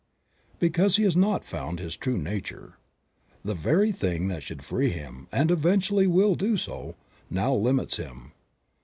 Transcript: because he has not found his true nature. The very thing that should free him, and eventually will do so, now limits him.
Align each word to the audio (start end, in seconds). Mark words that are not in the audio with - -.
because 0.57 0.95
he 0.97 1.03
has 1.03 1.15
not 1.15 1.45
found 1.45 1.77
his 1.77 1.95
true 1.95 2.17
nature. 2.17 2.79
The 3.45 3.53
very 3.53 3.91
thing 3.91 4.29
that 4.29 4.41
should 4.41 4.65
free 4.65 4.89
him, 4.89 5.27
and 5.31 5.51
eventually 5.51 6.07
will 6.07 6.33
do 6.33 6.57
so, 6.57 6.95
now 7.29 7.53
limits 7.53 7.97
him. 7.97 8.31